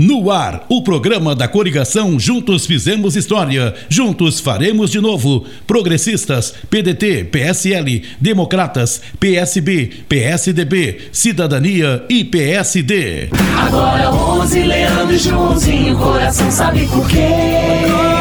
[0.00, 5.44] No ar, o programa da coligação Juntos Fizemos História, Juntos Faremos de Novo.
[5.66, 13.28] Progressistas, PDT, PSL, Democratas, PSB, PSDB, Cidadania e PSD.
[13.58, 18.17] Agora 11, Leandro e Joãozinho, coração sabe por quê?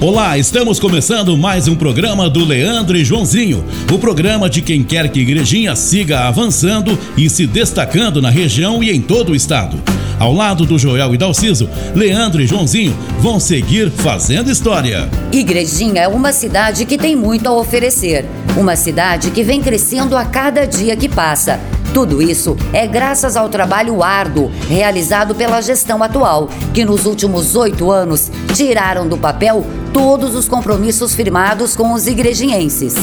[0.00, 3.64] Olá, estamos começando mais um programa do Leandro e Joãozinho.
[3.92, 8.92] O programa de quem quer que Igrejinha siga avançando e se destacando na região e
[8.92, 9.76] em todo o estado.
[10.16, 15.08] Ao lado do Joel e Dalciso, Leandro e Joãozinho vão seguir fazendo história.
[15.32, 18.24] Igrejinha é uma cidade que tem muito a oferecer.
[18.56, 21.58] Uma cidade que vem crescendo a cada dia que passa
[21.92, 27.90] tudo isso é graças ao trabalho árduo realizado pela gestão atual, que nos últimos oito
[27.90, 29.64] anos tiraram do papel
[29.98, 32.94] todos os compromissos firmados com os igrejinhenses.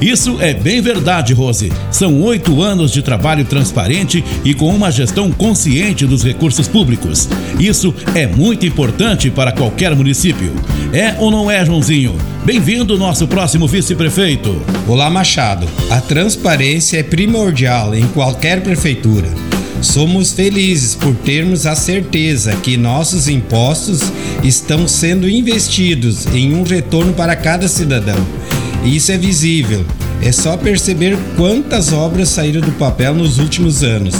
[0.00, 1.72] Isso é bem verdade, Rose.
[1.90, 7.28] São oito anos de trabalho transparente e com uma gestão consciente dos recursos públicos.
[7.58, 10.52] Isso é muito importante para qualquer município.
[10.92, 12.16] É ou não é, Joãozinho?
[12.44, 14.62] Bem-vindo, nosso próximo vice-prefeito.
[14.86, 15.66] Olá, Machado.
[15.90, 19.45] A transparência é primordial em qualquer prefeitura.
[19.82, 24.00] Somos felizes por termos a certeza que nossos impostos
[24.42, 28.16] estão sendo investidos em um retorno para cada cidadão
[28.86, 29.84] isso é visível.
[30.22, 34.14] É só perceber quantas obras saíram do papel nos últimos anos.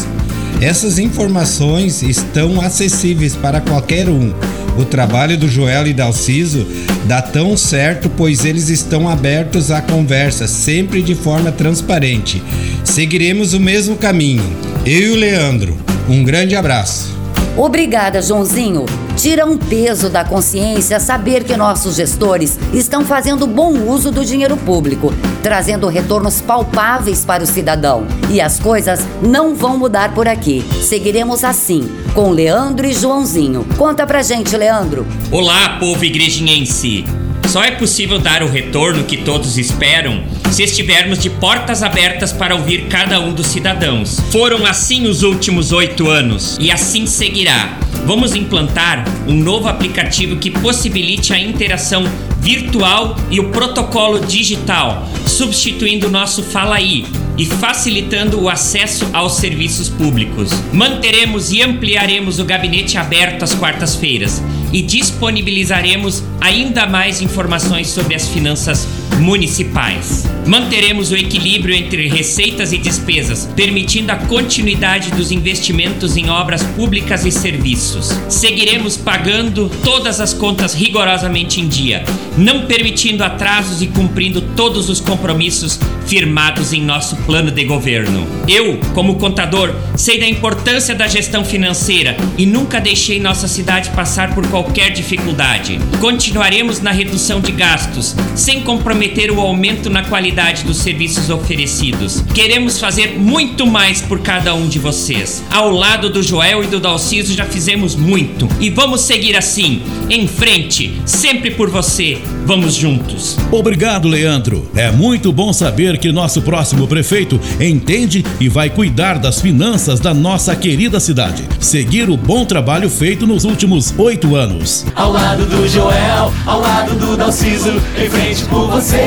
[0.61, 4.33] Essas informações estão acessíveis para qualquer um.
[4.79, 6.67] O trabalho do Joel e da Alciso
[7.07, 12.43] dá tão certo, pois eles estão abertos à conversa, sempre de forma transparente.
[12.85, 14.45] Seguiremos o mesmo caminho.
[14.85, 15.77] Eu e o Leandro.
[16.09, 17.16] Um grande abraço.
[17.57, 18.85] Obrigada, Joãozinho.
[19.17, 24.59] Tira um peso da consciência saber que nossos gestores estão fazendo bom uso do dinheiro
[24.59, 25.11] público,
[25.43, 28.07] trazendo retornos palpáveis para o cidadão.
[28.29, 30.63] E as coisas não vão mudar por aqui.
[30.83, 33.67] Seguiremos assim, com Leandro e Joãozinho.
[33.79, 35.07] Conta pra gente, Leandro.
[35.33, 37.07] Olá, povo igrejinhense.
[37.48, 42.55] Só é possível dar o retorno que todos esperam se estivermos de portas abertas para
[42.55, 44.20] ouvir cada um dos cidadãos.
[44.30, 47.79] Foram assim os últimos oito anos e assim seguirá.
[48.05, 52.05] Vamos implantar um novo aplicativo que possibilite a interação
[52.40, 57.05] virtual e o protocolo digital, substituindo o nosso Fala aí
[57.36, 60.51] e facilitando o acesso aos serviços públicos.
[60.73, 64.42] Manteremos e ampliaremos o gabinete aberto às quartas-feiras
[64.73, 68.86] e disponibilizaremos ainda mais informações sobre as finanças
[69.18, 70.24] municipais.
[70.46, 77.27] Manteremos o equilíbrio entre receitas e despesas, permitindo a continuidade dos investimentos em obras públicas
[77.27, 78.11] e serviços.
[78.28, 82.05] Seguiremos pagando todas as contas rigorosamente em dia,
[82.39, 88.27] não permitindo atrasos e cumprindo todos os compromissos firmados em nosso plano de governo.
[88.46, 94.34] Eu, como contador, sei da importância da gestão financeira e nunca deixei nossa cidade passar
[94.34, 95.80] por qualquer dificuldade.
[96.00, 98.62] Continuaremos na redução de gastos, sem
[98.96, 102.23] comprometer o aumento na qualidade dos serviços oferecidos.
[102.34, 105.45] Queremos fazer muito mais por cada um de vocês.
[105.51, 110.27] Ao lado do Joel e do Dalciso já fizemos muito e vamos seguir assim, em
[110.27, 112.23] frente, sempre por você.
[112.46, 113.36] Vamos juntos.
[113.51, 114.70] Obrigado, Leandro.
[114.77, 120.14] É muito bom saber que nosso próximo prefeito entende e vai cuidar das finanças da
[120.14, 121.42] nossa querida cidade.
[121.58, 124.86] Seguir o bom trabalho feito nos últimos oito anos.
[124.95, 129.02] Ao lado do Joel, ao lado do Dalciso, em frente por você.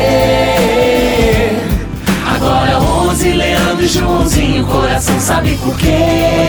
[2.36, 5.96] Agora 11, Leandro e Joãozinho, coração sabe por quê?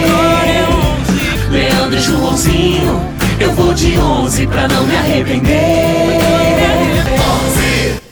[0.09, 1.51] Agora é 11.
[1.53, 3.01] Leandro e Joãozinho,
[3.41, 5.51] eu vou de 11 pra não me arrepender.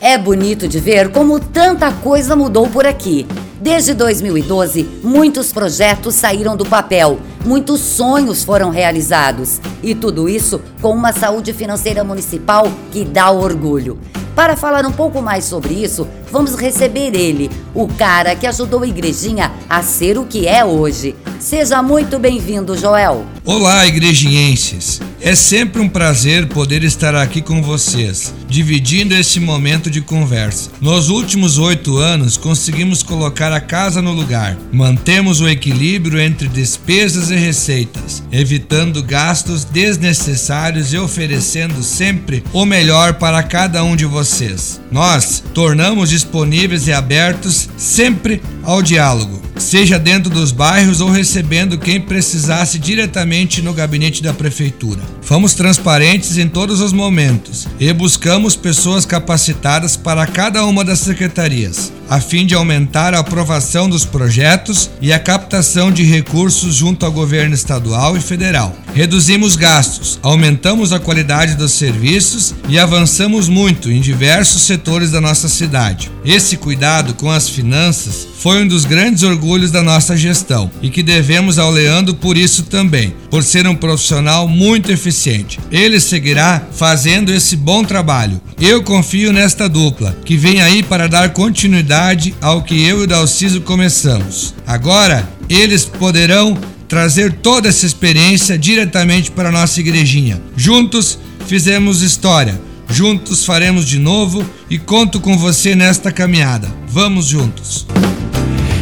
[0.00, 3.27] É bonito de ver como tanta coisa mudou por aqui.
[3.61, 9.61] Desde 2012, muitos projetos saíram do papel, muitos sonhos foram realizados.
[9.83, 13.99] E tudo isso com uma saúde financeira municipal que dá orgulho.
[14.34, 18.87] Para falar um pouco mais sobre isso, vamos receber ele, o cara que ajudou a
[18.87, 21.15] igrejinha a ser o que é hoje.
[21.39, 23.25] Seja muito bem-vindo, Joel.
[23.44, 25.00] Olá, igrejinhenses.
[25.20, 30.70] É sempre um prazer poder estar aqui com vocês, dividindo esse momento de conversa.
[30.81, 34.56] Nos últimos oito anos, conseguimos colocar a casa no lugar.
[34.73, 43.14] Mantemos o equilíbrio entre despesas e receitas, evitando gastos desnecessários e oferecendo sempre o melhor
[43.14, 44.81] para cada um de vocês.
[44.91, 52.00] Nós tornamos disponíveis e abertos sempre ao diálogo seja dentro dos bairros ou recebendo quem
[52.00, 55.02] precisasse diretamente no gabinete da prefeitura.
[55.22, 61.93] Fomos transparentes em todos os momentos e buscamos pessoas capacitadas para cada uma das secretarias,
[62.08, 67.12] a fim de aumentar a aprovação dos projetos e a captação de recursos junto ao
[67.12, 68.75] governo estadual e federal.
[68.94, 75.49] Reduzimos gastos, aumentamos a qualidade dos serviços e avançamos muito em diversos setores da nossa
[75.49, 76.10] cidade.
[76.25, 81.02] Esse cuidado com as finanças foi um dos grandes orgulhos da nossa gestão e que
[81.02, 85.58] devemos ao Leandro por isso também, por ser um profissional muito eficiente.
[85.73, 88.40] Ele seguirá fazendo esse bom trabalho.
[88.61, 93.06] Eu confio nesta dupla, que vem aí para dar continuidade ao que eu e o
[93.06, 94.55] Dalciso começamos.
[94.64, 96.56] Agora, eles poderão
[96.87, 100.41] trazer toda essa experiência diretamente para a nossa igrejinha.
[100.56, 102.58] Juntos fizemos história,
[102.88, 106.69] juntos faremos de novo e conto com você nesta caminhada.
[106.88, 107.87] Vamos juntos!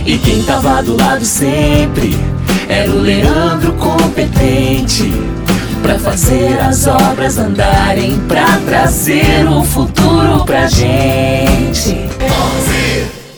[0.07, 2.15] E quem tava do lado sempre
[2.69, 5.13] era o Leandro competente
[5.83, 11.97] para fazer as obras andarem, para trazer o futuro pra gente.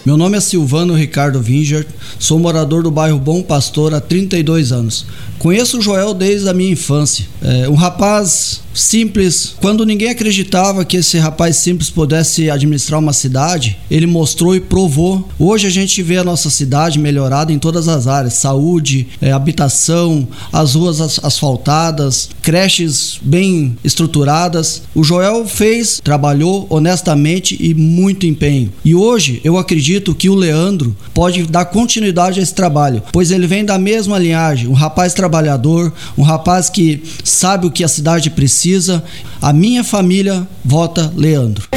[0.04, 1.86] Meu nome é Silvano Ricardo Vinger,
[2.18, 5.06] sou morador do bairro Bom Pastor há 32 anos.
[5.38, 7.26] Conheço o Joel desde a minha infância.
[7.42, 9.54] É um rapaz simples.
[9.60, 15.28] Quando ninguém acreditava que esse rapaz simples pudesse administrar uma cidade, ele mostrou e provou.
[15.38, 20.28] Hoje a gente vê a nossa cidade melhorada em todas as áreas: saúde, é, habitação,
[20.52, 24.82] as ruas as asfaltadas, creches bem estruturadas.
[24.94, 28.72] O Joel fez, trabalhou honestamente e muito empenho.
[28.84, 33.46] E hoje eu acredito que o Leandro pode dar continuidade a esse trabalho, pois ele
[33.46, 38.30] vem da mesma linhagem, um rapaz trabalhador, um rapaz que sabe o que a cidade
[38.30, 39.02] precisa.
[39.40, 41.68] A minha família vota Leandro.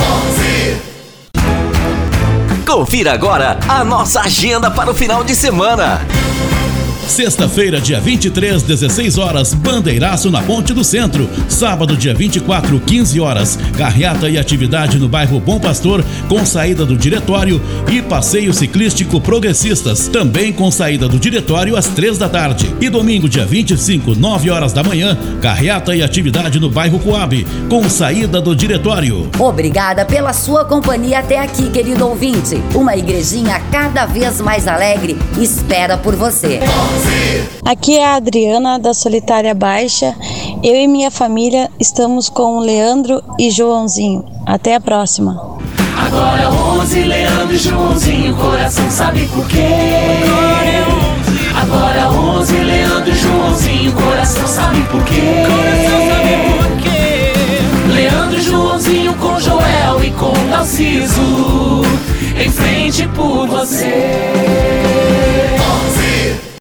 [2.65, 6.01] Confira agora a nossa agenda para o final de semana.
[7.07, 11.29] Sexta-feira, dia 23, 16 horas, Bandeiraço na Ponte do Centro.
[11.49, 16.95] Sábado, dia 24, 15 horas, carreata e atividade no bairro Bom Pastor, com saída do
[16.95, 17.61] diretório
[17.91, 22.73] e passeio ciclístico progressistas, também com saída do diretório às 3 da tarde.
[22.79, 27.89] E domingo, dia 25, 9 horas da manhã, carreata e atividade no bairro Coab, com
[27.89, 29.29] saída do diretório.
[29.37, 32.61] Obrigada pela sua companhia até aqui, querido ouvinte.
[32.73, 36.59] Uma igrejinha cada vez mais alegre espera por você.
[37.65, 40.15] Aqui é a Adriana da Solitária Baixa.
[40.61, 44.25] Eu e minha família estamos com o Leandro e Joãozinho.
[44.45, 45.57] Até a próxima.
[45.97, 46.49] Agora
[46.81, 49.67] 11, Leandro e Joãozinho, coração sabe por quê?
[51.55, 55.21] Agora 11, Leandro e Joãozinho, coração sabe por quê?
[57.93, 61.81] Leandro e Joãozinho com Joel e com Narciso,
[62.37, 64.60] em frente por você.